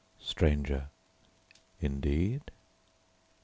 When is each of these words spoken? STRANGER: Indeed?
STRANGER: 0.19 0.89
Indeed? 1.79 2.49